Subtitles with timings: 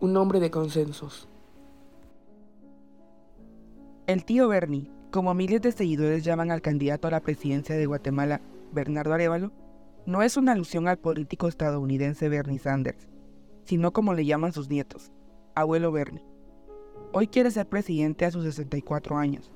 [0.00, 1.28] un hombre de consensos.
[4.06, 8.42] El tío Bernie como miles de seguidores llaman al candidato a la presidencia de Guatemala,
[8.72, 9.52] Bernardo Arevalo,
[10.04, 13.08] no es una alusión al político estadounidense Bernie Sanders,
[13.64, 15.10] sino como le llaman sus nietos,
[15.54, 16.24] abuelo Bernie.
[17.12, 19.50] Hoy quiere ser presidente a sus 64 años,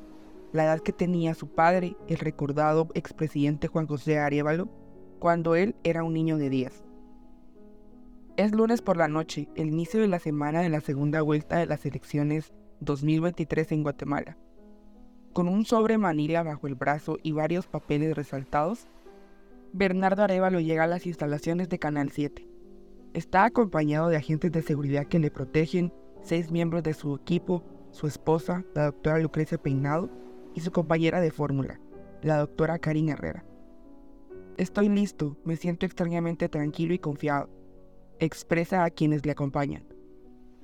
[0.52, 4.68] la edad que tenía su padre, el recordado expresidente Juan José Arevalo,
[5.18, 6.91] cuando él era un niño de 10.
[8.38, 11.66] Es lunes por la noche, el inicio de la semana de la segunda vuelta de
[11.66, 14.38] las elecciones 2023 en Guatemala.
[15.34, 18.88] Con un sobre manila bajo el brazo y varios papeles resaltados,
[19.74, 22.48] Bernardo Arevalo llega a las instalaciones de Canal 7.
[23.12, 28.06] Está acompañado de agentes de seguridad que le protegen, seis miembros de su equipo, su
[28.06, 30.08] esposa, la doctora Lucrecia Peinado,
[30.54, 31.80] y su compañera de fórmula,
[32.22, 33.44] la doctora Karin Herrera.
[34.56, 37.50] Estoy listo, me siento extrañamente tranquilo y confiado,
[38.18, 39.84] expresa a quienes le acompañan.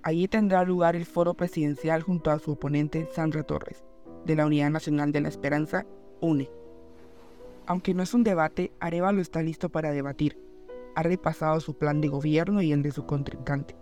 [0.03, 3.85] Allí tendrá lugar el foro presidencial junto a su oponente Sandra Torres
[4.25, 5.87] de la Unidad Nacional de la Esperanza,
[6.21, 6.51] UNE.
[7.67, 10.39] Aunque no es un debate, Arevalo está listo para debatir.
[10.95, 13.77] Ha repasado su plan de gobierno y el de su contrincante.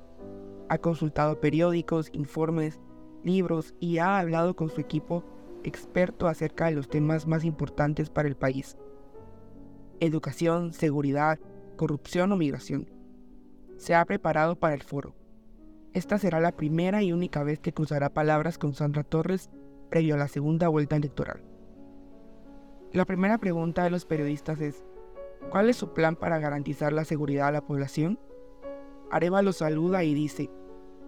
[0.69, 2.81] Ha consultado periódicos, informes,
[3.22, 5.25] libros y ha hablado con su equipo
[5.64, 8.77] experto acerca de los temas más importantes para el país.
[10.00, 11.39] Educación, seguridad,
[11.77, 12.89] corrupción o migración.
[13.77, 15.14] Se ha preparado para el foro.
[15.92, 19.50] Esta será la primera y única vez que cruzará palabras con Sandra Torres
[19.91, 21.42] previo a la segunda vuelta electoral.
[22.92, 24.84] La primera pregunta de los periodistas es,
[25.50, 28.19] ¿cuál es su plan para garantizar la seguridad a la población?
[29.10, 30.50] Areva lo saluda y dice,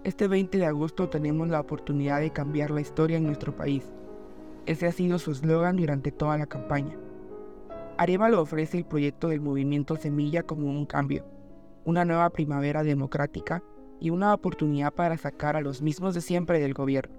[0.05, 3.91] este 20 de agosto tenemos la oportunidad de cambiar la historia en nuestro país.
[4.67, 6.97] Ese ha sido su eslogan durante toda la campaña.
[7.97, 11.25] Arevalo ofrece el proyecto del movimiento Semilla como un cambio,
[11.85, 13.63] una nueva primavera democrática
[14.01, 17.17] y una oportunidad para sacar a los mismos de siempre del gobierno.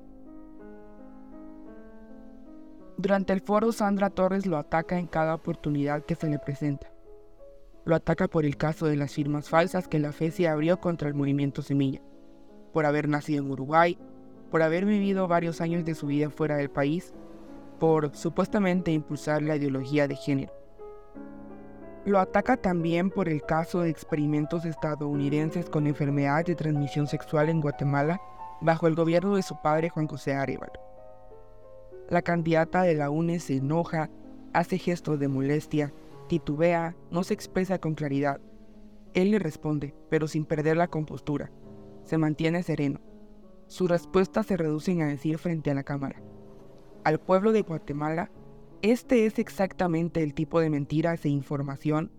[2.97, 6.91] Durante el foro, Sandra Torres lo ataca en cada oportunidad que se le presenta.
[7.85, 11.13] Lo ataca por el caso de las firmas falsas que la FESI abrió contra el
[11.13, 12.01] movimiento Semilla,
[12.73, 13.97] por haber nacido en Uruguay,
[14.51, 17.13] por haber vivido varios años de su vida fuera del país,
[17.79, 20.58] por supuestamente impulsar la ideología de género.
[22.05, 27.61] Lo ataca también por el caso de experimentos estadounidenses con enfermedades de transmisión sexual en
[27.61, 28.21] Guatemala
[28.61, 30.79] bajo el gobierno de su padre Juan José Arevalo.
[32.09, 34.09] La candidata de la UNE se enoja,
[34.53, 35.93] hace gestos de molestia,
[36.27, 38.39] titubea, no se expresa con claridad.
[39.13, 41.51] Él le responde, pero sin perder la compostura.
[42.03, 43.01] Se mantiene sereno.
[43.67, 46.21] Sus respuestas se reducen a decir frente a la cámara.
[47.03, 48.31] Al pueblo de Guatemala,
[48.81, 52.11] este es exactamente el tipo de mentiras e información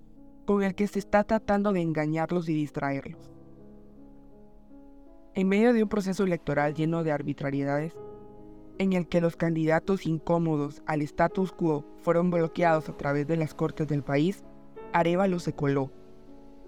[0.45, 3.31] con el que se está tratando de engañarlos y distraerlos.
[5.35, 7.95] En medio de un proceso electoral lleno de arbitrariedades,
[8.77, 13.55] en el que los candidatos incómodos al status quo fueron bloqueados a través de las
[13.55, 14.45] cortes del país,
[14.93, 15.91] Arevalo se coló.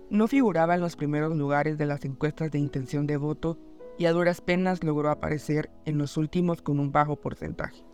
[0.09, 3.59] No figuraba en los primeros lugares de las encuestas de intención de voto
[3.99, 7.92] y a duras penas logró aparecer en los últimos con un bajo porcentaje.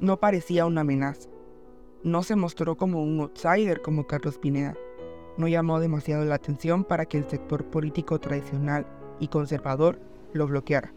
[0.00, 1.28] No parecía una amenaza.
[2.04, 4.76] No se mostró como un outsider como Carlos Pineda.
[5.36, 8.86] No llamó demasiado la atención para que el sector político tradicional
[9.18, 9.98] y conservador
[10.32, 10.92] lo bloqueara.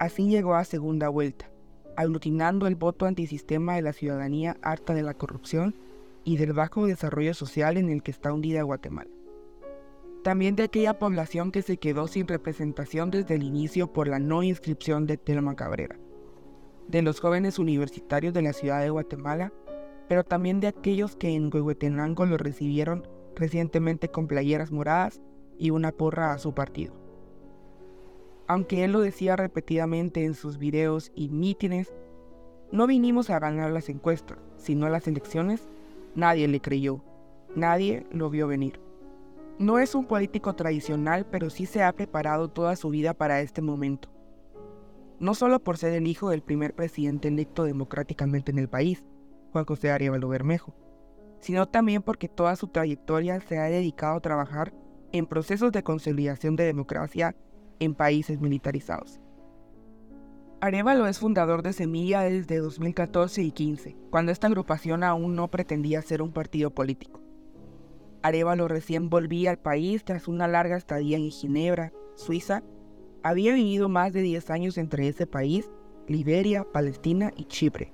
[0.00, 1.48] Así llegó a segunda vuelta,
[1.96, 5.76] aglutinando el voto antisistema de la ciudadanía harta de la corrupción
[6.24, 9.10] y del bajo desarrollo social en el que está hundida Guatemala.
[10.24, 14.42] También de aquella población que se quedó sin representación desde el inicio por la no
[14.42, 15.96] inscripción de Telma Cabrera.
[16.88, 19.52] De los jóvenes universitarios de la ciudad de Guatemala,
[20.08, 25.20] pero también de aquellos que en Huehuetenango lo recibieron recientemente con playeras moradas
[25.58, 26.94] y una porra a su partido.
[28.46, 31.92] Aunque él lo decía repetidamente en sus videos y mítines,
[32.70, 35.68] no vinimos a ganar las encuestas, sino las elecciones,
[36.14, 37.02] nadie le creyó,
[37.54, 38.80] nadie lo vio venir.
[39.58, 43.62] No es un político tradicional, pero sí se ha preparado toda su vida para este
[43.62, 44.08] momento.
[45.18, 49.04] No solo por ser el hijo del primer presidente electo democráticamente en el país,
[49.52, 50.74] Juan José Arevalo Bermejo,
[51.40, 54.74] sino también porque toda su trayectoria se ha dedicado a trabajar
[55.12, 57.34] en procesos de consolidación de democracia
[57.78, 59.20] en países militarizados.
[60.60, 66.02] Arevalo es fundador de Semilla desde 2014 y 15, cuando esta agrupación aún no pretendía
[66.02, 67.20] ser un partido político.
[68.22, 72.62] Arevalo recién volvía al país tras una larga estadía en Ginebra, Suiza.
[73.26, 75.68] Había vivido más de 10 años entre ese país,
[76.06, 77.92] Liberia, Palestina y Chipre.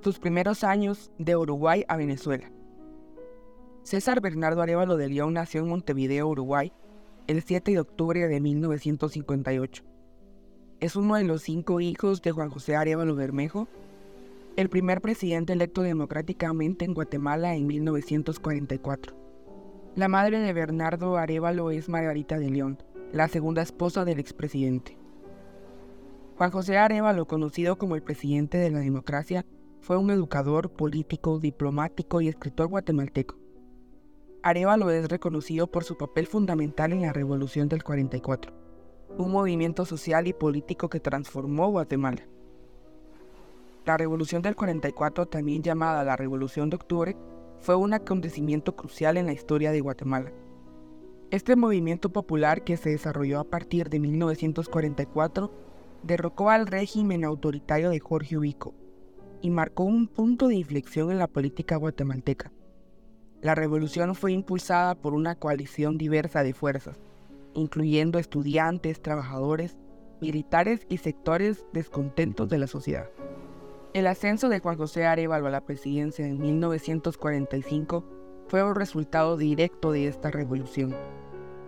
[0.00, 2.50] Sus primeros años de Uruguay a Venezuela.
[3.82, 6.72] César Bernardo Arevalo de León nació en Montevideo, Uruguay,
[7.26, 9.84] el 7 de octubre de 1958.
[10.80, 13.68] Es uno de los cinco hijos de Juan José Arevalo Bermejo,
[14.56, 19.25] el primer presidente electo democráticamente en Guatemala en 1944.
[19.96, 22.76] La madre de Bernardo Arevalo es Margarita de León,
[23.12, 24.98] la segunda esposa del expresidente.
[26.36, 29.46] Juan José Arevalo, conocido como el presidente de la democracia,
[29.80, 33.38] fue un educador, político, diplomático y escritor guatemalteco.
[34.42, 38.52] Arevalo es reconocido por su papel fundamental en la Revolución del 44,
[39.16, 42.28] un movimiento social y político que transformó Guatemala.
[43.86, 47.16] La Revolución del 44, también llamada la Revolución de Octubre,
[47.60, 50.32] fue un acontecimiento crucial en la historia de Guatemala.
[51.30, 55.50] Este movimiento popular que se desarrolló a partir de 1944
[56.02, 58.74] derrocó al régimen autoritario de Jorge Ubico
[59.42, 62.52] y marcó un punto de inflexión en la política guatemalteca.
[63.42, 66.98] La revolución fue impulsada por una coalición diversa de fuerzas,
[67.54, 69.76] incluyendo estudiantes, trabajadores,
[70.20, 73.10] militares y sectores descontentos de la sociedad.
[73.96, 78.04] El ascenso de Juan José Arevalo a la presidencia en 1945
[78.46, 80.94] fue un resultado directo de esta revolución.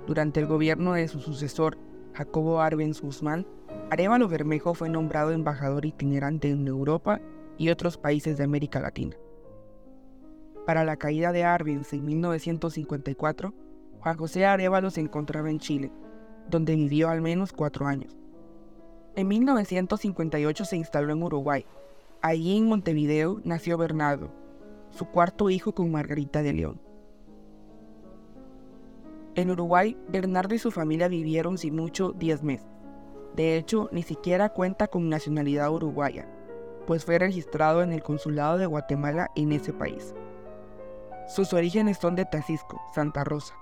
[0.06, 1.78] Durante el gobierno de su sucesor,
[2.12, 3.46] Jacobo Arbenz Guzmán,
[3.88, 7.18] Arevalo Bermejo fue nombrado embajador itinerante en Europa
[7.56, 9.16] y otros países de América Latina.
[10.66, 13.54] Para la caída de Arbenz en 1954,
[14.00, 15.90] Juan José Arevalo se encontraba en Chile,
[16.50, 18.18] donde vivió al menos cuatro años.
[19.16, 21.64] En 1958 se instaló en Uruguay.
[22.20, 24.32] Allí en Montevideo nació Bernardo,
[24.90, 26.80] su cuarto hijo con Margarita de León.
[29.36, 32.66] En Uruguay, Bernardo y su familia vivieron sin mucho 10 meses.
[33.36, 36.26] De hecho, ni siquiera cuenta con nacionalidad uruguaya,
[36.88, 40.12] pues fue registrado en el consulado de Guatemala en ese país.
[41.28, 43.54] Sus orígenes son de Tacisco, Santa Rosa,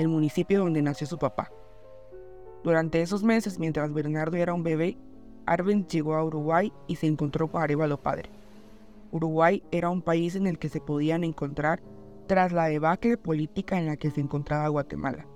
[0.00, 1.52] el municipio donde nació su papá.
[2.64, 4.98] Durante esos meses, mientras Bernardo era un bebé,
[5.46, 8.30] Arben llegó a Uruguay y se encontró con Arevalo padre.
[9.10, 11.82] Uruguay era un país en el que se podían encontrar
[12.26, 15.26] tras la debacle política en la que se encontraba Guatemala.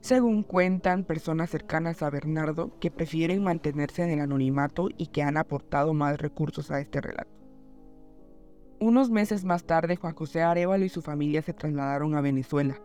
[0.00, 5.36] Según cuentan personas cercanas a Bernardo que prefieren mantenerse en el anonimato y que han
[5.36, 7.30] aportado más recursos a este relato.
[8.78, 12.80] Unos meses más tarde, Juan José Arevalo y su familia se trasladaron a Venezuela,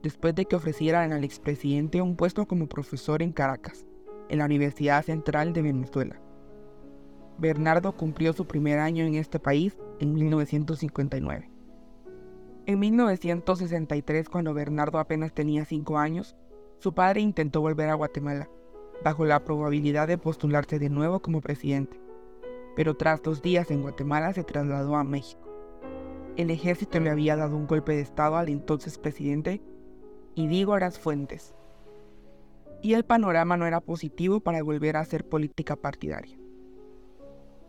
[0.00, 3.84] después de que ofrecieran al expresidente un puesto como profesor en Caracas,
[4.30, 6.20] en la Universidad Central de Venezuela.
[7.38, 11.50] Bernardo cumplió su primer año en este país en 1959.
[12.66, 16.36] En 1963, cuando Bernardo apenas tenía 5 años,
[16.78, 18.48] su padre intentó volver a Guatemala,
[19.04, 22.00] bajo la probabilidad de postularse de nuevo como presidente
[22.80, 25.42] pero tras dos días en Guatemala se trasladó a México.
[26.36, 29.60] El ejército le había dado un golpe de estado al entonces presidente
[30.34, 31.54] Idígoras Fuentes,
[32.82, 36.36] y el panorama no era positivo para volver a hacer política partidaria.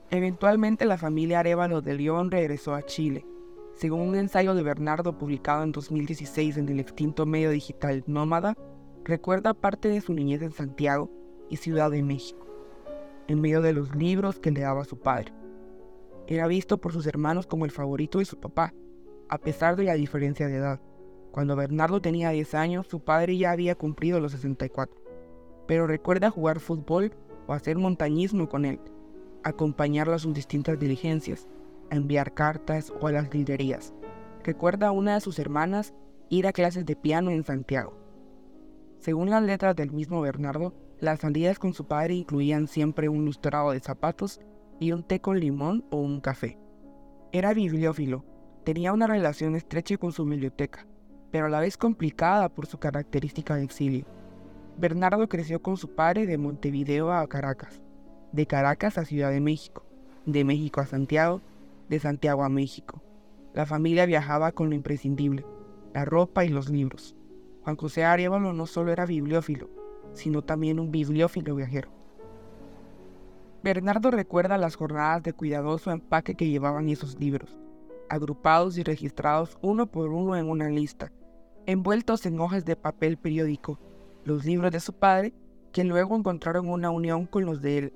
[0.10, 3.25] Eventualmente la familia Arevalo de León regresó a Chile,
[3.74, 8.56] según un ensayo de Bernardo publicado en 2016 en el extinto medio digital Nómada,
[9.03, 11.10] recuerda parte de su niñez en Santiago
[11.50, 12.51] y Ciudad de México
[13.32, 15.34] en medio de los libros que le daba su padre.
[16.27, 18.74] Era visto por sus hermanos como el favorito de su papá,
[19.30, 20.82] a pesar de la diferencia de edad.
[21.32, 25.00] Cuando Bernardo tenía 10 años, su padre ya había cumplido los 64.
[25.72, 27.13] Pero recuerda jugar fútbol
[27.48, 28.82] o hacer montañismo con él,
[29.42, 31.48] acompañarlo a sus distintas diligencias,
[31.90, 33.94] enviar cartas o a las librerías.
[34.44, 35.94] Recuerda a una de sus hermanas
[36.28, 37.98] ir a clases de piano en Santiago.
[39.00, 43.72] Según las letras del mismo Bernardo, las salidas con su padre incluían siempre un lustrado
[43.72, 44.42] de zapatos
[44.78, 46.58] y un té con limón o un café.
[47.32, 48.25] Era bibliófilo,
[48.66, 50.86] tenía una relación estrecha con su biblioteca,
[51.32, 54.06] pero a la vez complicada por su característica de exilio.
[54.78, 57.82] Bernardo creció con su padre de Montevideo a Caracas,
[58.32, 59.86] de Caracas a Ciudad de México,
[60.25, 61.42] de México a Santiago,
[61.90, 63.01] de Santiago a México.
[63.54, 65.46] La familia viajaba con lo imprescindible,
[65.94, 67.16] la ropa y los libros.
[67.63, 69.70] Juan José Arevalo no solo era bibliófilo,
[70.13, 71.90] sino también un bibliófilo viajero.
[73.63, 77.60] Bernardo recuerda las jornadas de cuidadoso empaque que llevaban esos libros,
[78.10, 81.12] agrupados y registrados uno por uno en una lista,
[81.68, 83.78] envueltos en hojas de papel periódico,
[84.25, 85.34] los libros de su padre,
[85.72, 87.94] que luego encontraron una unión con los de él,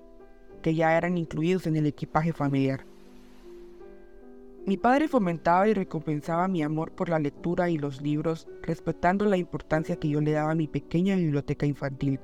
[0.62, 2.86] que ya eran incluidos en el equipaje familiar.
[4.65, 9.38] Mi padre fomentaba y recompensaba mi amor por la lectura y los libros, respetando la
[9.38, 12.20] importancia que yo le daba a mi pequeña biblioteca infantil,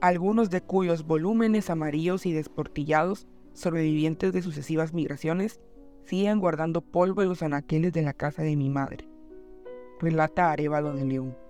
[0.00, 5.60] algunos de cuyos volúmenes amarillos y desportillados, sobrevivientes de sucesivas migraciones,
[6.04, 9.08] siguen guardando polvo en los anaqueles de la casa de mi madre.
[10.00, 11.47] Relata Arevalo de León.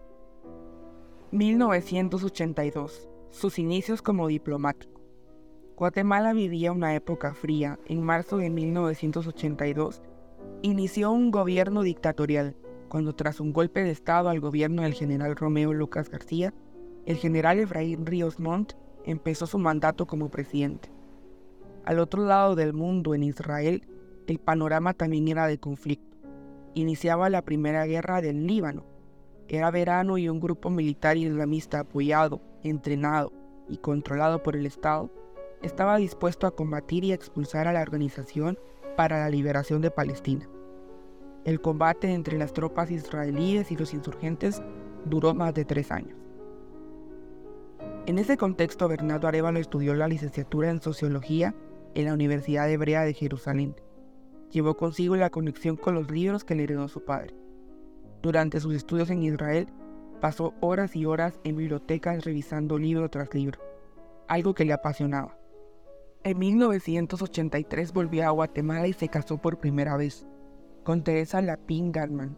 [1.30, 3.06] 1982.
[3.28, 5.02] Sus inicios como diplomático.
[5.76, 7.78] Guatemala vivía una época fría.
[7.84, 10.00] En marzo de 1982
[10.62, 12.56] inició un gobierno dictatorial,
[12.88, 16.54] cuando tras un golpe de Estado al gobierno del general Romeo Lucas García,
[17.04, 18.72] el general Efraín Ríos Montt
[19.04, 20.90] empezó su mandato como presidente.
[21.84, 23.86] Al otro lado del mundo, en Israel,
[24.26, 26.16] el panorama también era de conflicto.
[26.72, 28.86] Iniciaba la primera guerra del Líbano.
[29.48, 33.32] Era verano y un grupo militar islamista apoyado, entrenado
[33.68, 35.10] y controlado por el Estado
[35.62, 38.58] estaba dispuesto a combatir y expulsar a la organización
[38.96, 40.48] para la liberación de Palestina.
[41.44, 44.62] El combate entre las tropas israelíes y los insurgentes
[45.04, 46.16] duró más de tres años.
[48.06, 51.54] En ese contexto, Bernardo Arevalo estudió la licenciatura en Sociología
[51.94, 53.76] en la Universidad Hebrea de Jerusalén.
[54.50, 57.34] Llevó consigo la conexión con los libros que le heredó su padre.
[58.22, 59.68] Durante sus estudios en Israel,
[60.20, 63.60] pasó horas y horas en bibliotecas revisando libro tras libro,
[64.26, 65.36] algo que le apasionaba.
[66.24, 70.26] En 1983 volvió a Guatemala y se casó por primera vez
[70.82, 72.36] con Teresa Lapín Garman.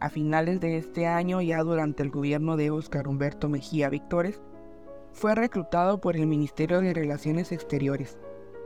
[0.00, 4.40] A finales de este año, ya durante el gobierno de Óscar Humberto Mejía Victores,
[5.12, 8.18] fue reclutado por el Ministerio de Relaciones Exteriores,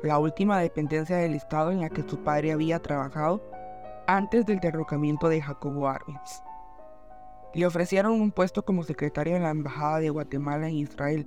[0.03, 3.43] la última dependencia del Estado en la que su padre había trabajado
[4.09, 6.43] antes del derrocamiento de Jacobo Arbenz.
[7.55, 11.27] Le ofrecieron un puesto como secretario en la Embajada de Guatemala en Israel,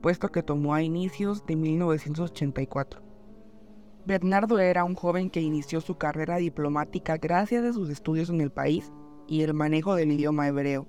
[0.00, 3.02] puesto que tomó a inicios de 1984.
[4.06, 8.50] Bernardo era un joven que inició su carrera diplomática gracias a sus estudios en el
[8.50, 8.90] país
[9.28, 10.86] y el manejo del idioma hebreo.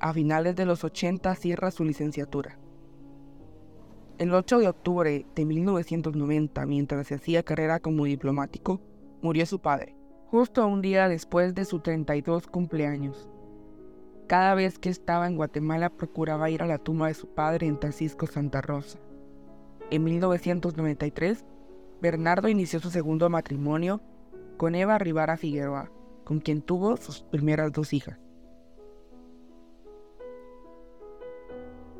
[0.00, 2.58] A finales de los 80 cierra su licenciatura.
[4.16, 8.80] El 8 de octubre de 1990, mientras se hacía carrera como diplomático,
[9.20, 9.95] murió su padre,
[10.30, 13.28] justo un día después de su 32 cumpleaños.
[14.26, 17.78] Cada vez que estaba en Guatemala procuraba ir a la tumba de su padre en
[17.78, 18.98] Tacisco, Santa Rosa.
[19.90, 21.44] En 1993,
[22.00, 24.00] Bernardo inició su segundo matrimonio
[24.56, 25.92] con Eva Rivara Figueroa,
[26.24, 28.18] con quien tuvo sus primeras dos hijas.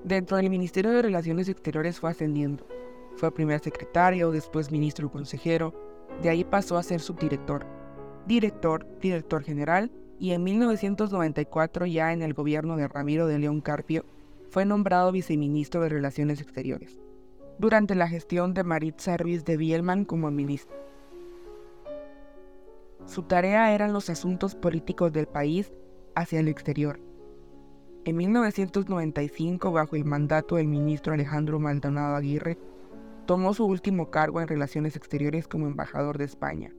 [0.02, 2.66] Dentro del Ministerio de Relaciones Exteriores fue ascendiendo.
[3.16, 5.74] Fue primer secretario, después ministro consejero,
[6.22, 7.66] de ahí pasó a ser subdirector,
[8.26, 14.04] director, director general y en 1994 ya en el gobierno de Ramiro de León Carpio
[14.50, 16.98] fue nombrado viceministro de Relaciones Exteriores,
[17.58, 20.76] durante la gestión de Marit Service de Bielman como ministro.
[23.06, 25.72] Su tarea eran los asuntos políticos del país
[26.14, 26.98] hacia el exterior.
[28.04, 32.58] En 1995, bajo el mandato del ministro Alejandro Maldonado Aguirre,
[33.26, 36.72] tomó su último cargo en Relaciones Exteriores como embajador de España.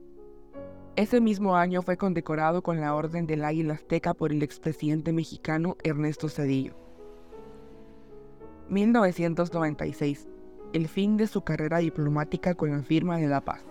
[0.98, 5.76] Ese mismo año fue condecorado con la Orden del Águila Azteca por el expresidente mexicano
[5.84, 6.74] Ernesto Cedillo.
[8.68, 10.26] 1996.
[10.72, 13.62] El fin de su carrera diplomática con la firma de la paz.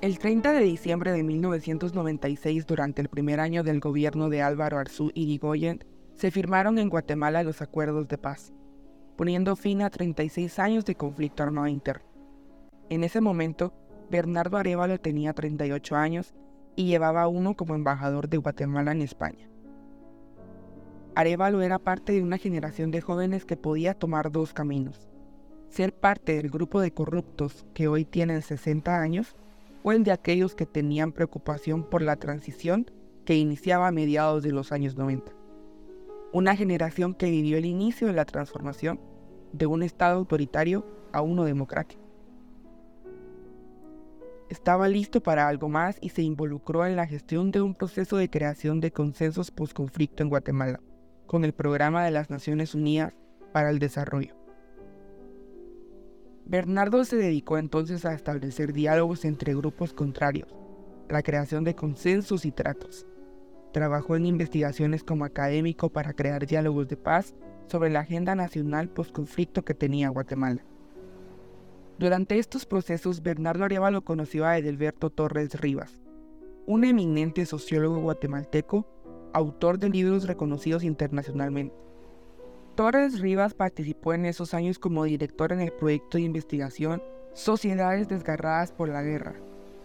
[0.00, 5.10] El 30 de diciembre de 1996, durante el primer año del gobierno de Álvaro Arzú
[5.14, 8.52] Irigoyen, se firmaron en Guatemala los acuerdos de paz,
[9.16, 12.06] poniendo fin a 36 años de conflicto armado interno.
[12.90, 13.72] En ese momento,
[14.12, 16.34] Bernardo Arevalo tenía 38 años
[16.76, 19.48] y llevaba uno como embajador de Guatemala en España.
[21.14, 25.08] Arevalo era parte de una generación de jóvenes que podía tomar dos caminos.
[25.70, 29.34] Ser parte del grupo de corruptos que hoy tienen 60 años
[29.82, 32.90] o el de aquellos que tenían preocupación por la transición
[33.24, 35.32] que iniciaba a mediados de los años 90.
[36.34, 39.00] Una generación que vivió el inicio de la transformación
[39.54, 42.01] de un Estado autoritario a uno democrático
[44.52, 48.28] estaba listo para algo más y se involucró en la gestión de un proceso de
[48.28, 50.78] creación de consensos post-conflicto en Guatemala,
[51.26, 53.14] con el Programa de las Naciones Unidas
[53.54, 54.36] para el Desarrollo.
[56.44, 60.54] Bernardo se dedicó entonces a establecer diálogos entre grupos contrarios,
[61.08, 63.06] la creación de consensos y tratos.
[63.72, 67.34] Trabajó en investigaciones como académico para crear diálogos de paz
[67.68, 70.62] sobre la agenda nacional post-conflicto que tenía Guatemala.
[72.02, 76.00] Durante estos procesos, Bernardo Arevalo conoció a Edelberto Torres Rivas,
[76.66, 78.88] un eminente sociólogo guatemalteco
[79.32, 81.76] autor de libros reconocidos internacionalmente.
[82.74, 87.00] Torres Rivas participó en esos años como director en el proyecto de investigación
[87.34, 89.36] Sociedades Desgarradas por la Guerra,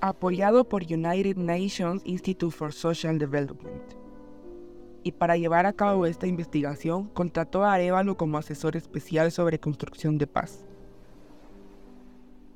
[0.01, 3.93] apoyado por United Nations Institute for Social Development.
[5.03, 10.17] Y para llevar a cabo esta investigación, contrató a Arevalo como asesor especial sobre construcción
[10.17, 10.65] de paz.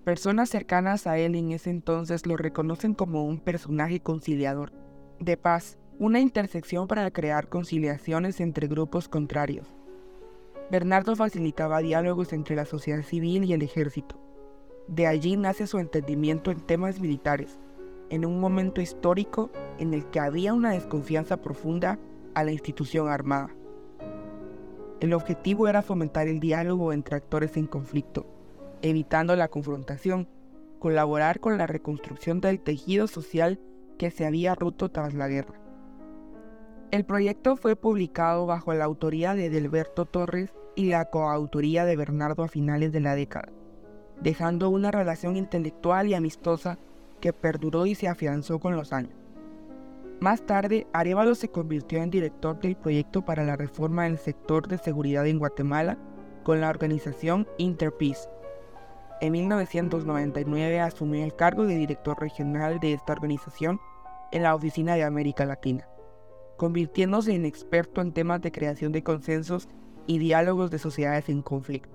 [0.04, 4.72] Personas cercanas a él en ese entonces lo reconocen como un personaje conciliador,
[5.20, 9.68] de paz, una intersección para crear conciliaciones entre grupos contrarios
[10.72, 14.16] Bernardo facilitaba diálogos entre la sociedad civil y el ejército.
[14.88, 17.60] De allí nace su entendimiento en temas militares,
[18.10, 22.00] en un momento histórico en el que había una desconfianza profunda
[22.36, 23.54] a la institución armada.
[25.02, 28.26] El objetivo era fomentar el diálogo entre actores en conflicto,
[28.82, 30.28] evitando la confrontación,
[30.80, 33.60] colaborar con la reconstrucción del tejido social
[33.98, 35.60] que se había roto tras la guerra.
[36.92, 42.44] El proyecto fue publicado bajo la autoría de Delberto Torres y la coautoría de Bernardo
[42.44, 43.50] a finales de la década,
[44.22, 46.80] dejando una relación intelectual y amistosa
[47.20, 49.14] que perduró y se afianzó con los años.
[50.20, 54.78] Más tarde, Arevalo se convirtió en director del proyecto para la reforma del sector de
[54.78, 55.98] seguridad en Guatemala
[56.44, 58.30] con la organización Interpeace.
[59.22, 63.80] En 1999 asumió el cargo de director regional de esta organización
[64.32, 65.88] en la Oficina de América Latina
[66.62, 69.68] convirtiéndose en experto en temas de creación de consensos
[70.06, 71.90] y diálogos de sociedades en conflicto.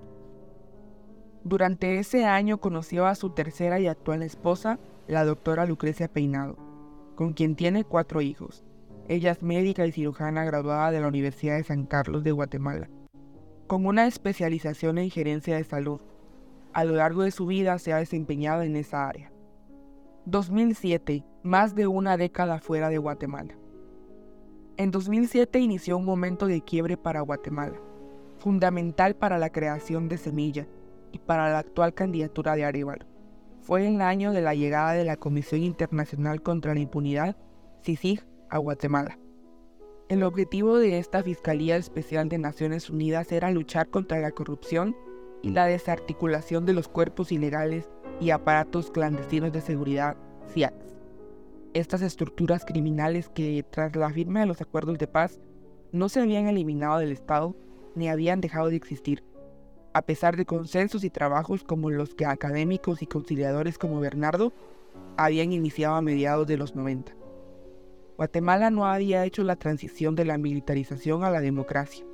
[1.45, 6.57] Durante ese año conoció a su tercera y actual esposa, la doctora Lucrecia Peinado,
[7.15, 8.65] con quien tiene cuatro hijos.
[9.07, 12.89] Ella es médica y cirujana graduada de la Universidad de San Carlos de Guatemala,
[13.67, 16.01] con una especialización en gerencia de salud.
[16.77, 19.31] A lo largo de su vida se ha desempeñado en esa área.
[20.25, 23.57] 2007, más de una década fuera de Guatemala.
[24.77, 27.81] En 2007 inició un momento de quiebre para Guatemala,
[28.37, 30.67] fundamental para la creación de Semilla
[31.11, 33.07] y para la actual candidatura de Arevalo.
[33.61, 37.37] Fue el año de la llegada de la Comisión Internacional contra la Impunidad,
[37.81, 39.17] CICIG, a Guatemala.
[40.09, 44.95] El objetivo de esta Fiscalía Especial de Naciones Unidas era luchar contra la corrupción
[45.41, 50.17] y la desarticulación de los cuerpos ilegales y aparatos clandestinos de seguridad,
[50.53, 50.87] CIACs
[51.79, 55.39] estas estructuras criminales que tras la firma de los acuerdos de paz
[55.91, 57.55] no se habían eliminado del Estado
[57.95, 59.23] ni habían dejado de existir,
[59.93, 64.53] a pesar de consensos y trabajos como los que académicos y conciliadores como Bernardo
[65.17, 67.15] habían iniciado a mediados de los 90.
[68.17, 72.05] Guatemala no había hecho la transición de la militarización a la democracia.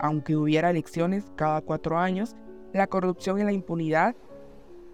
[0.00, 2.34] Aunque hubiera elecciones cada cuatro años,
[2.72, 4.14] la corrupción y la impunidad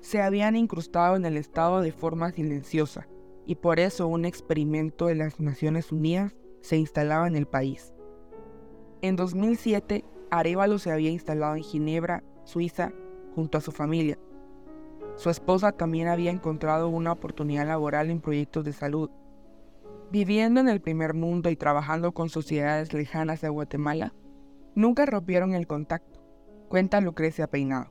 [0.01, 3.09] se habían incrustado en el Estado de forma silenciosa,
[3.47, 7.95] y por eso un experimento de las Naciones Unidas se instalaba en el país.
[9.03, 12.93] En 2007, Arevalo se había instalado en Ginebra, Suiza,
[13.35, 14.19] junto a su familia.
[15.17, 19.11] Su esposa también había encontrado una oportunidad laboral en proyectos de salud.
[20.11, 24.13] Viviendo en el primer mundo y trabajando con sociedades lejanas a Guatemala,
[24.75, 26.14] nunca rompieron el contacto,
[26.69, 27.91] cuenta Lucrecia Peinado.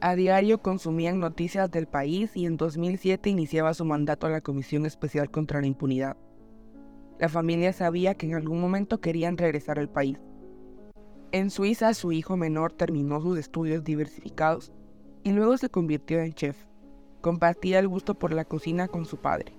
[0.00, 4.86] A diario consumían noticias del país y en 2007 iniciaba su mandato a la Comisión
[4.86, 6.16] Especial contra la Impunidad.
[7.18, 10.20] La familia sabía que en algún momento querían regresar al país.
[11.32, 14.72] En Suiza su hijo menor terminó sus estudios diversificados
[15.24, 16.56] y luego se convirtió en chef.
[17.20, 19.52] Compartía el gusto por la cocina con su padre.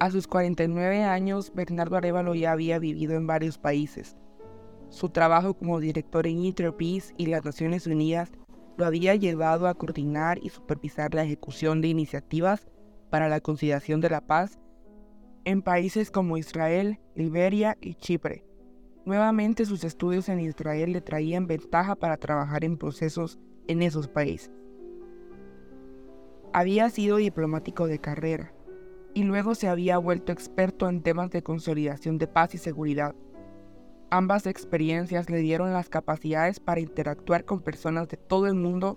[0.00, 4.16] A sus 49 años, Bernardo Arevalo ya había vivido en varios países.
[4.88, 8.32] Su trabajo como director en Interpeace y las Naciones Unidas
[8.76, 12.66] lo había llevado a coordinar y supervisar la ejecución de iniciativas
[13.10, 14.58] para la conciliación de la paz
[15.44, 18.44] en países como Israel, Liberia y Chipre.
[19.04, 24.50] Nuevamente sus estudios en Israel le traían ventaja para trabajar en procesos en esos países.
[26.52, 28.54] Había sido diplomático de carrera
[29.12, 33.14] y luego se había vuelto experto en temas de consolidación de paz y seguridad.
[34.16, 38.96] Ambas experiencias le dieron las capacidades para interactuar con personas de todo el mundo,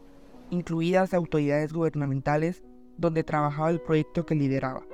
[0.51, 2.63] incluidas autoridades gubernamentales,
[2.99, 4.85] donde trabajaba el proyecto que lideraba.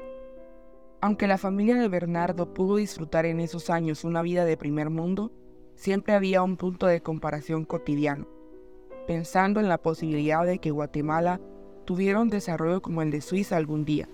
[1.02, 5.34] Aunque la familia de Bernardo pudo disfrutar en esos años una vida de primer mundo,
[5.76, 8.26] siempre había un punto de comparación cotidiano,
[9.06, 11.42] pensando en la posibilidad de que Guatemala
[11.84, 14.08] tuviera un desarrollo como el de Suiza algún día,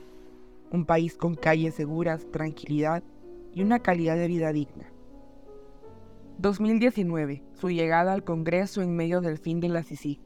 [0.71, 3.03] un país con calles seguras, tranquilidad
[3.53, 4.91] y una calidad de vida digna.
[6.39, 10.21] 2019, su llegada al Congreso en medio del fin de la CICI.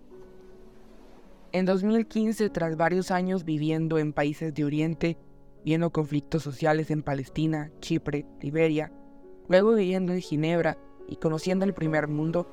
[1.52, 5.17] En 2015, tras varios años viviendo en países de Oriente,
[5.65, 8.91] viendo conflictos sociales en Palestina, Chipre, Liberia,
[9.49, 12.47] luego viviendo en Ginebra y conociendo el primer mundo,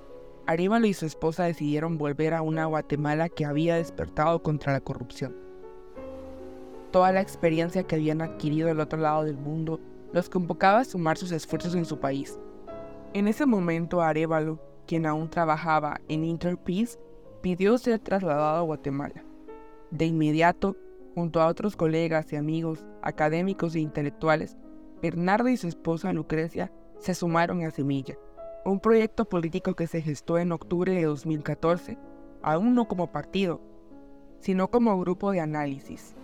[0.47, 5.37] Arévalo y su esposa decidieron volver a una Guatemala que había despertado contra la corrupción.
[6.93, 9.81] Toda la experiencia que habían adquirido del otro lado del mundo
[10.15, 12.39] los convocaba a sumar sus esfuerzos en su país.
[13.13, 16.97] En ese momento Arevalo, quien aún trabajaba en Interpeace,
[17.41, 19.25] pidió ser trasladado a Guatemala.
[19.91, 20.77] De inmediato,
[21.17, 24.57] junto a otros colegas y amigos, académicos e intelectuales,
[25.03, 28.17] Bernardo y su esposa Lucrecia se sumaron a Semilla,
[28.65, 31.99] un proyecto político que se gestó en octubre de 2014,
[32.43, 33.61] aún no como partido,
[34.39, 36.15] sino como grupo de análisis.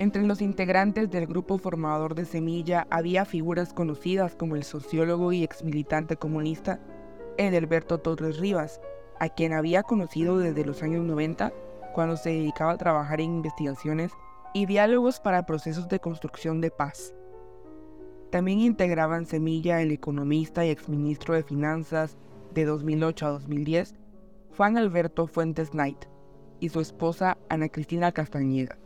[0.00, 5.44] Entre los integrantes del grupo formador de Semilla había figuras conocidas como el sociólogo y
[5.44, 6.80] exmilitante comunista
[7.36, 8.80] Edelberto Torres Rivas,
[9.18, 11.52] a quien había conocido desde los años 90
[11.92, 14.12] cuando se dedicaba a trabajar en investigaciones
[14.54, 17.12] y diálogos para procesos de construcción de paz.
[18.30, 22.16] También integraban Semilla el economista y exministro de Finanzas
[22.54, 23.96] de 2008 a 2010,
[24.56, 26.06] Juan Alberto Fuentes Knight,
[26.58, 28.78] y su esposa Ana Cristina Castañeda.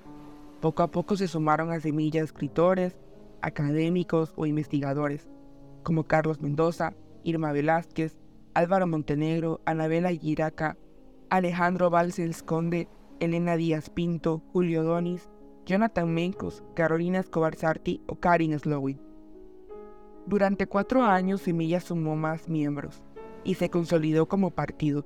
[0.65, 2.97] Poco a poco se sumaron a Semilla escritores,
[3.43, 5.29] académicos o investigadores,
[5.83, 8.17] como Carlos Mendoza, Irma Velázquez,
[8.55, 10.79] Álvaro Montenegro, Anabela Giraca,
[11.29, 12.89] Alejandro Balcells Conde,
[13.21, 15.29] Elena Díaz Pinto, Julio Donis,
[15.67, 18.99] Jonathan Mencos, Carolina Escobar Sarti o Karin Slowin.
[20.25, 23.03] Durante cuatro años Semilla sumó más miembros
[23.45, 25.05] y se consolidó como partido.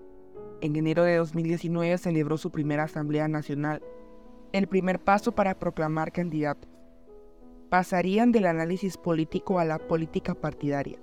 [0.60, 3.82] En enero de 2019 celebró su primera Asamblea Nacional,
[4.52, 6.70] el primer paso para proclamar candidatos.
[7.68, 10.98] Pasarían del análisis político a la política partidaria.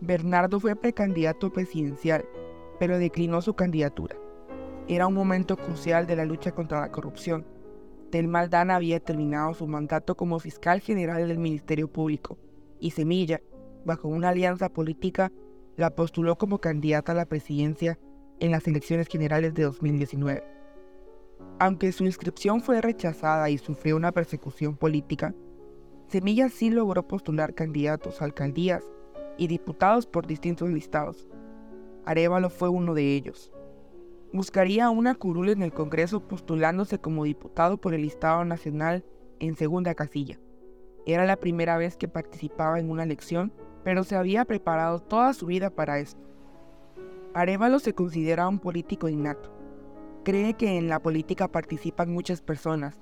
[0.00, 2.24] Bernardo fue precandidato presidencial,
[2.78, 4.16] pero declinó su candidatura.
[4.88, 7.46] Era un momento crucial de la lucha contra la corrupción.
[8.10, 12.38] Del Maldana había terminado su mandato como fiscal general del Ministerio Público
[12.80, 13.40] y Semilla,
[13.84, 15.30] bajo una alianza política,
[15.76, 17.98] la postuló como candidata a la presidencia
[18.40, 20.57] en las elecciones generales de 2019.
[21.60, 25.34] Aunque su inscripción fue rechazada y sufrió una persecución política,
[26.06, 28.84] Semilla sí logró postular candidatos a alcaldías
[29.36, 31.28] y diputados por distintos listados.
[32.04, 33.52] Arevalo fue uno de ellos.
[34.32, 39.04] Buscaría una curul en el Congreso postulándose como diputado por el Listado Nacional
[39.40, 40.38] en segunda casilla.
[41.06, 45.46] Era la primera vez que participaba en una elección, pero se había preparado toda su
[45.46, 46.20] vida para esto.
[47.34, 49.57] Arevalo se considera un político innato.
[50.28, 53.00] Cree que en la política participan muchas personas,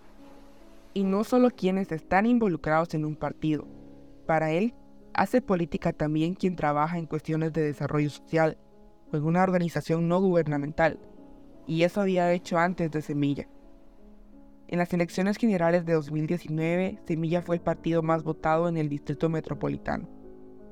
[0.94, 3.66] y no solo quienes están involucrados en un partido.
[4.26, 4.74] Para él,
[5.12, 8.56] hace política también quien trabaja en cuestiones de desarrollo social
[9.12, 11.00] o en una organización no gubernamental,
[11.66, 13.48] y eso había hecho antes de Semilla.
[14.68, 19.28] En las elecciones generales de 2019, Semilla fue el partido más votado en el Distrito
[19.28, 20.08] Metropolitano,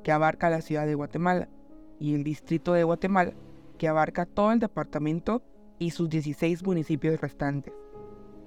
[0.04, 1.48] que abarca la ciudad de Guatemala,
[1.98, 3.32] y el Distrito de Guatemala,
[3.76, 5.42] que abarca todo el departamento
[5.78, 7.74] y sus 16 municipios restantes.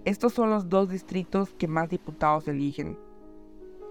[0.06, 2.98] Estos son los dos distritos que más diputados eligen.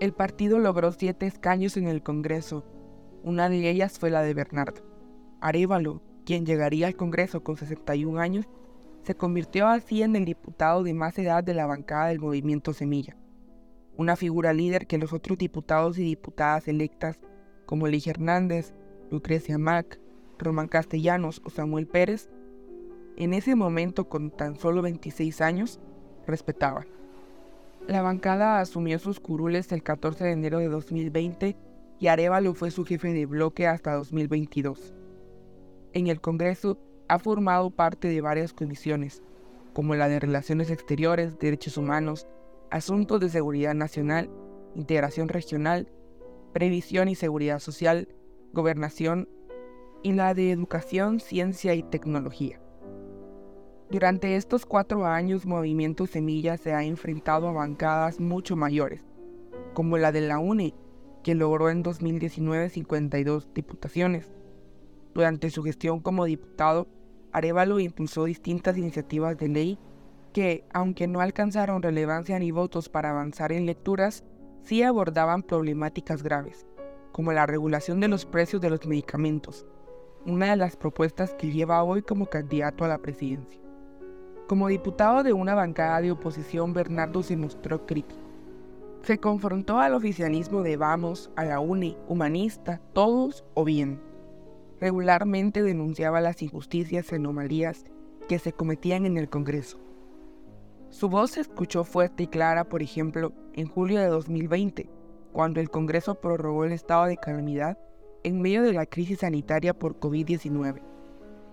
[0.00, 2.64] El partido logró siete escaños en el Congreso.
[3.22, 4.82] Una de ellas fue la de Bernardo.
[5.40, 8.46] Arevalo, quien llegaría al Congreso con 61 años,
[9.02, 13.16] se convirtió así en el diputado de más edad de la bancada del movimiento Semilla,
[13.96, 17.20] una figura líder que los otros diputados y diputadas electas,
[17.66, 18.74] como Elige Hernández,
[19.10, 20.00] Lucrecia Mac,
[20.38, 22.28] Román Castellanos o Samuel Pérez,
[23.16, 25.80] en ese momento con tan solo 26 años,
[26.26, 26.86] respetaban.
[27.88, 31.56] La bancada asumió sus curules el 14 de enero de 2020
[31.98, 34.92] y Arevalo fue su jefe de bloque hasta 2022.
[35.92, 39.22] En el Congreso ha formado parte de varias comisiones,
[39.72, 42.26] como la de Relaciones Exteriores, Derechos Humanos,
[42.70, 44.28] Asuntos de Seguridad Nacional,
[44.74, 45.88] Integración Regional,
[46.52, 48.08] Previsión y Seguridad Social,
[48.52, 49.28] Gobernación
[50.02, 52.60] y la de Educación, Ciencia y Tecnología.
[53.88, 59.04] Durante estos cuatro años, Movimiento Semilla se ha enfrentado a bancadas mucho mayores,
[59.74, 60.74] como la de la UNE,
[61.22, 64.28] que logró en 2019 52 diputaciones.
[65.14, 66.88] Durante su gestión como diputado,
[67.30, 69.78] Arevalo impulsó distintas iniciativas de ley
[70.32, 74.24] que, aunque no alcanzaron relevancia ni votos para avanzar en lecturas,
[74.62, 76.66] sí abordaban problemáticas graves,
[77.12, 79.64] como la regulación de los precios de los medicamentos,
[80.26, 83.65] una de las propuestas que lleva hoy como candidato a la presidencia.
[84.46, 88.20] Como diputado de una bancada de oposición, Bernardo se mostró crítico.
[89.02, 94.00] Se confrontó al oficialismo de Vamos, a la UNI, humanista, todos o bien
[94.80, 97.84] regularmente denunciaba las injusticias y anomalías
[98.28, 99.78] que se cometían en el Congreso.
[100.90, 104.88] Su voz se escuchó fuerte y clara, por ejemplo, en julio de 2020,
[105.32, 107.78] cuando el Congreso prorrogó el estado de calamidad
[108.22, 110.80] en medio de la crisis sanitaria por COVID-19,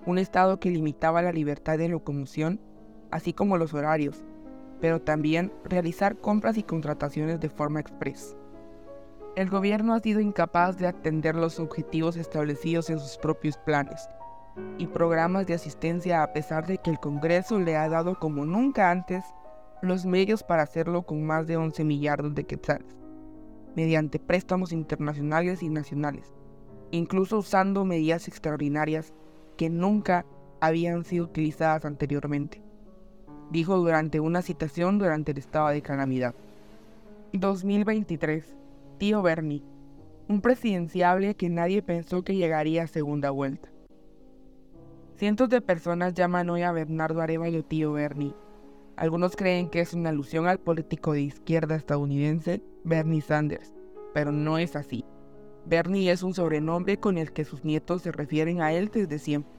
[0.06, 2.60] un estado que limitaba la libertad de locomoción,
[3.13, 4.23] así como los horarios,
[4.82, 8.36] pero también realizar compras y contrataciones de forma express.
[9.36, 14.10] El gobierno ha sido incapaz de atender los objetivos establecidos en sus propios planes
[14.80, 18.89] y programas de asistencia a pesar de que el Congreso le ha dado como nunca
[18.89, 19.23] antes
[19.84, 22.97] los medios para hacerlo con más de 11 millardos de quetzales,
[23.76, 26.34] mediante préstamos internacionales y nacionales,
[26.89, 29.13] incluso usando medidas extraordinarias
[29.56, 30.26] que nunca
[30.62, 32.63] habían sido utilizadas anteriormente,
[33.54, 36.34] dijo durante una citación durante el estado de calamidad.
[37.34, 38.44] 2023
[38.98, 39.62] tío Bernie,
[40.28, 43.70] un presidenciable que nadie pensó que llegaría a segunda vuelta.
[45.18, 48.34] Cientos de personas llaman hoy a Bernardo Arevalo tío Bernie.
[48.96, 53.72] Algunos creen que es una alusión al político de izquierda estadounidense Bernie Sanders,
[54.16, 55.06] pero no es así.
[55.68, 59.54] Bernie es un sobrenombre con el que sus nietos se refieren a él desde siempre.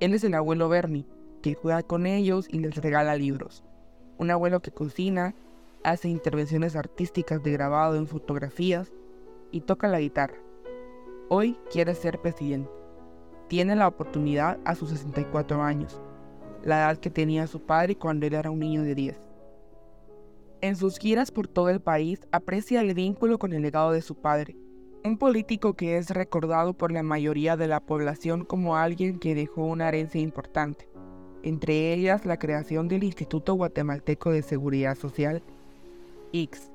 [0.00, 1.06] Él es el abuelo Bernie,
[1.40, 3.64] que juega con ellos y les regala libros.
[4.18, 5.34] Un abuelo que cocina,
[5.82, 8.92] hace intervenciones artísticas de grabado en fotografías
[9.50, 10.36] y toca la guitarra.
[11.28, 12.70] Hoy quiere ser presidente.
[13.48, 16.00] Tiene la oportunidad a sus 64 años,
[16.62, 19.16] la edad que tenía su padre cuando él era un niño de 10.
[20.60, 24.14] En sus giras por todo el país aprecia el vínculo con el legado de su
[24.14, 24.56] padre,
[25.02, 29.64] un político que es recordado por la mayoría de la población como alguien que dejó
[29.64, 30.89] una herencia importante,
[31.42, 35.42] entre ellas la creación del Instituto Guatemalteco de Seguridad Social
[36.32, 36.70] X.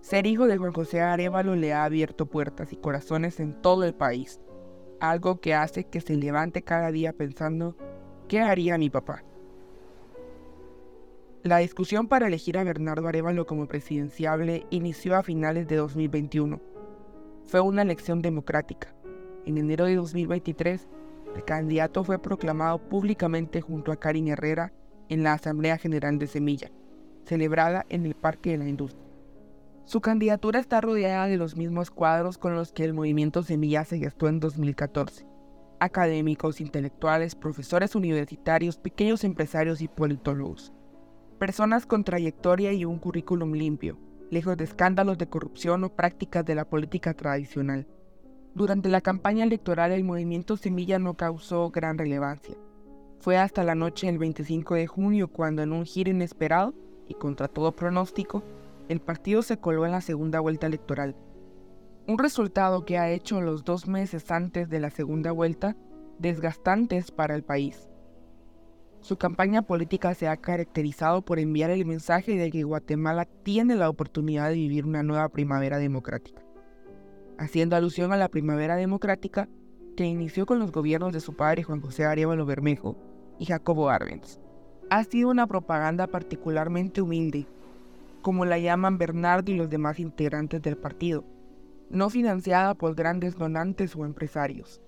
[0.00, 3.94] Ser hijo de Juan José Arevalo le ha abierto puertas y corazones en todo el
[3.94, 4.40] país,
[5.00, 7.76] algo que hace que se levante cada día pensando,
[8.28, 9.22] ¿qué haría mi papá?
[11.44, 16.60] La discusión para elegir a Bernardo Arevalo como presidenciable inició a finales de 2021.
[17.46, 18.94] Fue una elección democrática.
[19.44, 20.88] En enero de 2023,
[21.34, 24.72] el candidato fue proclamado públicamente junto a Karin Herrera
[25.08, 26.70] en la Asamblea General de Semilla
[27.24, 29.02] celebrada en el Parque de la Industria.
[29.84, 33.98] Su candidatura está rodeada de los mismos cuadros con los que el movimiento Semilla se
[33.98, 35.26] gestó en 2014.
[35.80, 40.72] Académicos, intelectuales, profesores universitarios, pequeños empresarios y politólogos.
[41.38, 43.98] Personas con trayectoria y un currículum limpio,
[44.30, 47.88] lejos de escándalos de corrupción o prácticas de la política tradicional.
[48.54, 52.54] Durante la campaña electoral el movimiento Semilla no causó gran relevancia.
[53.18, 56.74] Fue hasta la noche del 25 de junio cuando en un giro inesperado
[57.08, 58.42] y contra todo pronóstico,
[58.90, 61.16] el partido se coló en la segunda vuelta electoral.
[62.06, 65.76] Un resultado que ha hecho los dos meses antes de la segunda vuelta
[66.18, 67.88] desgastantes para el país.
[69.00, 73.88] Su campaña política se ha caracterizado por enviar el mensaje de que Guatemala tiene la
[73.88, 76.41] oportunidad de vivir una nueva primavera democrática,
[77.38, 79.48] haciendo alusión a la primavera democrática
[79.96, 82.96] que inició con los gobiernos de su padre Juan José Arevalo Bermejo
[83.38, 84.40] y Jacobo Arbenz
[84.92, 87.46] ha sido una propaganda particularmente humilde,
[88.20, 91.24] como la llaman Bernardo y los demás integrantes del partido,
[91.88, 94.82] no financiada por grandes donantes o empresarios.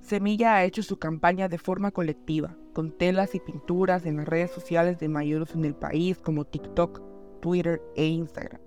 [0.00, 4.50] Semilla ha hecho su campaña de forma colectiva, con telas y pinturas en las redes
[4.50, 7.02] sociales de mayores en el país como TikTok,
[7.40, 8.62] Twitter e Instagram.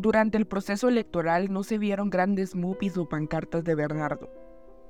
[0.00, 4.30] Durante el proceso electoral no se vieron grandes movies o pancartas de Bernardo,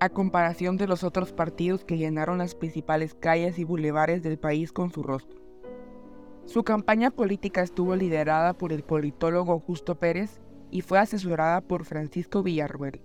[0.01, 4.71] a comparación de los otros partidos que llenaron las principales calles y bulevares del país
[4.71, 5.40] con su rostro.
[6.44, 12.42] Su campaña política estuvo liderada por el politólogo Justo Pérez y fue asesorada por Francisco
[12.42, 13.01] Villarruel.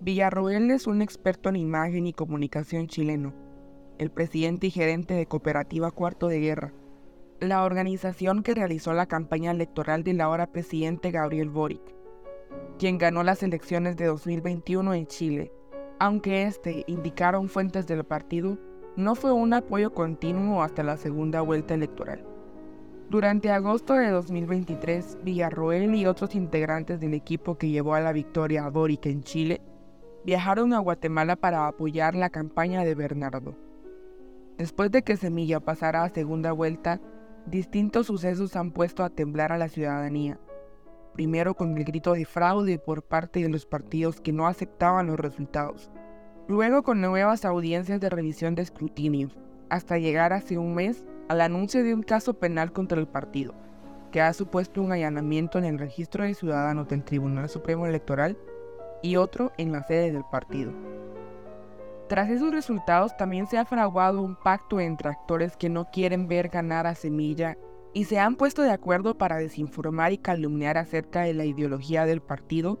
[0.00, 3.32] Villarruel es un experto en imagen y comunicación chileno,
[3.98, 6.72] el presidente y gerente de Cooperativa Cuarto de Guerra,
[7.42, 11.82] la organización que realizó la campaña electoral del ahora presidente Gabriel Boric,
[12.78, 15.52] quien ganó las elecciones de 2021 en Chile
[16.02, 18.58] aunque este, indicaron fuentes del partido,
[18.96, 22.26] no fue un apoyo continuo hasta la segunda vuelta electoral.
[23.08, 28.64] Durante agosto de 2023, Villarroel y otros integrantes del equipo que llevó a la victoria
[28.64, 29.60] a Boric en Chile
[30.24, 33.54] viajaron a Guatemala para apoyar la campaña de Bernardo.
[34.58, 37.00] Después de que Semilla pasara a segunda vuelta,
[37.46, 40.38] distintos sucesos han puesto a temblar a la ciudadanía
[41.12, 45.20] primero con el grito de fraude por parte de los partidos que no aceptaban los
[45.20, 45.90] resultados,
[46.48, 49.30] luego con nuevas audiencias de revisión de escrutinio,
[49.68, 53.54] hasta llegar hace un mes al anuncio de un caso penal contra el partido,
[54.10, 58.36] que ha supuesto un allanamiento en el registro de ciudadanos del Tribunal Supremo Electoral
[59.02, 60.72] y otro en la sede del partido.
[62.12, 66.50] Tras esos resultados también se ha fraguado un pacto entre actores que no quieren ver
[66.50, 67.56] ganar a Semilla
[67.94, 72.20] y se han puesto de acuerdo para desinformar y calumniar acerca de la ideología del
[72.20, 72.78] partido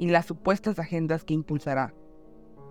[0.00, 1.94] y las supuestas agendas que impulsará,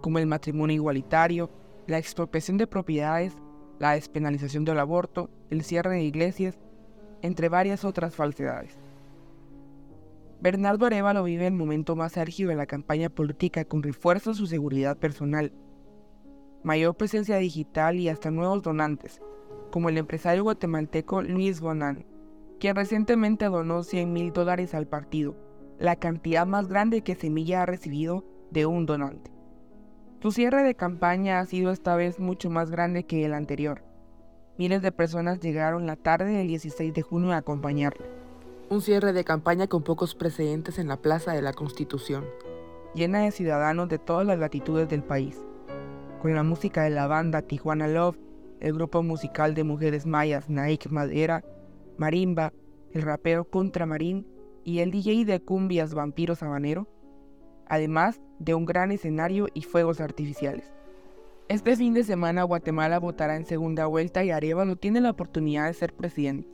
[0.02, 1.50] como el matrimonio igualitario,
[1.88, 3.38] la expropiación de propiedades,
[3.80, 6.60] la despenalización del aborto, el cierre de iglesias,
[7.22, 8.78] entre varias otras falsedades.
[10.42, 14.46] Bernardo Arevalo vive el momento más álgido de la campaña política con refuerzo a su
[14.46, 15.54] seguridad personal,
[16.64, 19.22] mayor presencia digital y hasta nuevos donantes,
[19.72, 22.06] como el empresario guatemalteco Luis Bonan,
[22.60, 25.36] quien recientemente donó 100 mil dólares al partido,
[25.80, 29.32] la cantidad más grande que Semilla ha recibido de un donante.
[30.22, 33.84] Su cierre de campaña ha sido esta vez mucho más grande que el anterior.
[34.58, 38.22] Miles de personas llegaron la tarde del 16 de junio a acompañarlo
[38.72, 42.24] un cierre de campaña con pocos precedentes en la Plaza de la Constitución,
[42.96, 45.38] llena de ciudadanos de todas las latitudes del país,
[46.22, 48.20] con la música de la banda Tijuana Love,
[48.60, 51.44] el grupo musical de mujeres mayas Naik Madera,
[51.98, 52.54] Marimba,
[52.92, 54.28] el rapero Contramarín
[54.64, 56.88] y el DJ de cumbias Vampiro Sabanero,
[57.66, 60.72] además de un gran escenario y fuegos artificiales.
[61.48, 65.74] Este fin de semana Guatemala votará en segunda vuelta y Arevalo tiene la oportunidad de
[65.74, 66.48] ser presidente.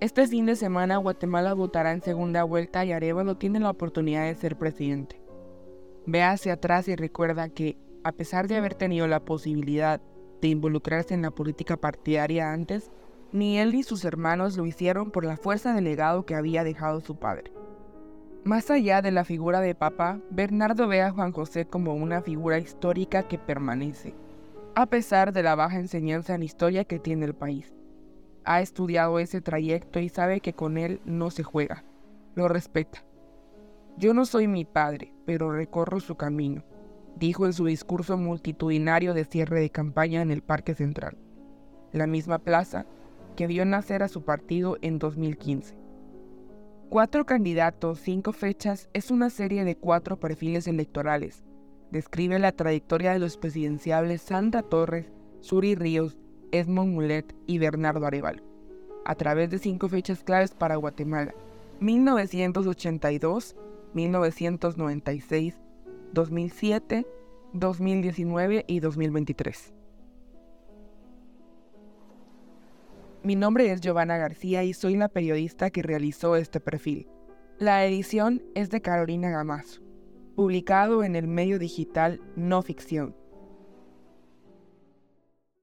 [0.00, 4.34] Este fin de semana Guatemala votará en segunda vuelta y Arevalo tiene la oportunidad de
[4.34, 5.20] ser presidente.
[6.04, 10.00] Ve hacia atrás y recuerda que, a pesar de haber tenido la posibilidad
[10.40, 12.90] de involucrarse en la política partidaria antes,
[13.32, 17.00] ni él ni sus hermanos lo hicieron por la fuerza del legado que había dejado
[17.00, 17.52] su padre.
[18.44, 22.58] Más allá de la figura de papá, Bernardo ve a Juan José como una figura
[22.58, 24.14] histórica que permanece,
[24.74, 27.74] a pesar de la baja enseñanza en historia que tiene el país
[28.48, 31.84] ha estudiado ese trayecto y sabe que con él no se juega.
[32.34, 33.04] Lo respeta.
[33.98, 36.64] Yo no soy mi padre, pero recorro su camino,
[37.18, 41.16] dijo en su discurso multitudinario de cierre de campaña en el Parque Central,
[41.92, 42.86] la misma plaza
[43.36, 45.76] que vio nacer a su partido en 2015.
[46.88, 51.44] Cuatro candidatos, cinco fechas es una serie de cuatro perfiles electorales.
[51.90, 56.16] Describe la trayectoria de los presidenciables Sandra Torres, Suri Ríos
[56.52, 58.42] Edmond Mulet y Bernardo Arevalo,
[59.04, 61.34] a través de cinco fechas claves para Guatemala,
[61.80, 63.56] 1982,
[63.94, 65.60] 1996,
[66.12, 67.06] 2007,
[67.52, 69.74] 2019 y 2023.
[73.22, 77.08] Mi nombre es Giovanna García y soy la periodista que realizó este perfil.
[77.58, 79.82] La edición es de Carolina Gamazo,
[80.36, 83.14] publicado en el medio digital No Ficción